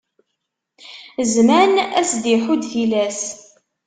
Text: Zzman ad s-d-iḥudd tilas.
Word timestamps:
Zzman 1.31 1.73
ad 1.99 2.05
s-d-iḥudd 2.09 2.63
tilas. 2.71 3.21